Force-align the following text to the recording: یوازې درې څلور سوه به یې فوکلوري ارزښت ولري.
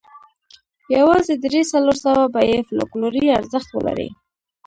یوازې 0.95 1.33
درې 1.43 1.61
څلور 1.71 1.95
سوه 2.05 2.23
به 2.33 2.41
یې 2.49 2.57
فوکلوري 2.67 3.25
ارزښت 3.39 3.69
ولري. 3.73 4.09